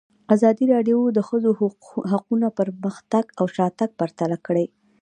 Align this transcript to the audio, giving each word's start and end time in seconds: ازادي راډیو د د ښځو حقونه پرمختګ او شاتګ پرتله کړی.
ازادي 0.33 0.65
راډیو 0.73 0.99
د 1.11 1.13
د 1.17 1.19
ښځو 1.27 1.49
حقونه 2.11 2.47
پرمختګ 2.59 3.25
او 3.39 3.45
شاتګ 3.55 3.89
پرتله 3.99 4.37
کړی. 4.45 4.65